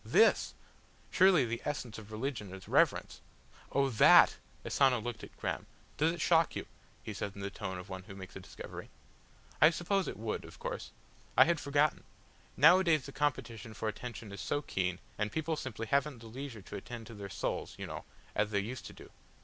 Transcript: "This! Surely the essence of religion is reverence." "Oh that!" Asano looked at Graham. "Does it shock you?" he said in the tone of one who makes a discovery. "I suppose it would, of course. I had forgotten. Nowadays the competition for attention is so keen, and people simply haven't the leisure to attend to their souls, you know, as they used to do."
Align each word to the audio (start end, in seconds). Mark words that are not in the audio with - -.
"This! 0.03 0.55
Surely 1.11 1.45
the 1.45 1.61
essence 1.63 1.99
of 1.99 2.11
religion 2.11 2.51
is 2.51 2.67
reverence." 2.67 3.21
"Oh 3.71 3.87
that!" 3.89 4.37
Asano 4.65 4.99
looked 4.99 5.23
at 5.23 5.37
Graham. 5.37 5.67
"Does 5.97 6.11
it 6.11 6.19
shock 6.19 6.55
you?" 6.55 6.65
he 7.03 7.13
said 7.13 7.35
in 7.35 7.41
the 7.41 7.51
tone 7.51 7.77
of 7.77 7.87
one 7.87 8.01
who 8.05 8.15
makes 8.15 8.35
a 8.35 8.39
discovery. 8.39 8.89
"I 9.61 9.69
suppose 9.69 10.07
it 10.07 10.17
would, 10.17 10.43
of 10.43 10.57
course. 10.57 10.89
I 11.37 11.45
had 11.45 11.59
forgotten. 11.59 12.03
Nowadays 12.57 13.05
the 13.05 13.11
competition 13.11 13.75
for 13.75 13.87
attention 13.87 14.31
is 14.31 14.41
so 14.41 14.63
keen, 14.63 14.97
and 15.19 15.31
people 15.31 15.55
simply 15.55 15.85
haven't 15.85 16.17
the 16.17 16.25
leisure 16.25 16.63
to 16.63 16.75
attend 16.77 17.05
to 17.05 17.13
their 17.13 17.29
souls, 17.29 17.75
you 17.77 17.85
know, 17.85 18.03
as 18.33 18.49
they 18.49 18.59
used 18.59 18.87
to 18.87 18.93
do." 18.93 19.11